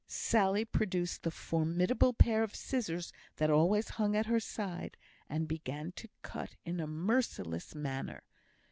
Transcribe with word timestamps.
Sally 0.07 0.65
produced 0.65 1.21
the 1.21 1.29
formidable 1.29 2.11
pair 2.11 2.41
of 2.41 2.55
scissors 2.55 3.13
that 3.35 3.51
always 3.51 3.89
hung 4.01 4.15
at 4.15 4.25
her 4.25 4.39
side, 4.39 4.97
and 5.29 5.47
began 5.47 5.91
to 5.91 6.09
cut 6.23 6.55
in 6.65 6.79
a 6.79 6.87
merciless 6.87 7.75
manner. 7.75 8.23